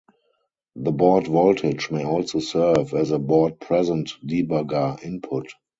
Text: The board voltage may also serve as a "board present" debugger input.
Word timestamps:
The 0.77 0.91
board 0.91 1.27
voltage 1.27 1.91
may 1.91 2.03
also 2.03 2.39
serve 2.39 2.95
as 2.95 3.11
a 3.11 3.19
"board 3.19 3.59
present" 3.59 4.13
debugger 4.25 4.99
input. 5.03 5.49